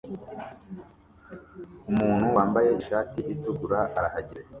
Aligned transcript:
Umuntu 1.91 2.25
wambaye 2.35 2.69
ishati 2.81 3.19
itukura 3.33 3.79
arahagaze 3.97 4.39